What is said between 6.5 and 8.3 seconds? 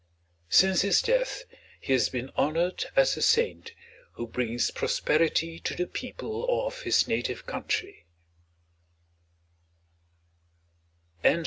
of his native country.